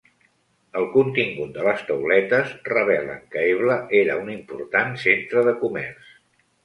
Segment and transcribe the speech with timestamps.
[0.79, 6.15] El contingut de les tauletes revelen que Ebla era un important centre de comerç.